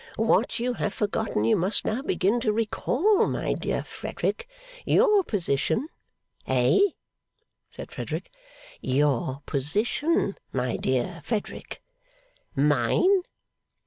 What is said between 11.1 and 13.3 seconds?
Frederick.' 'Mine?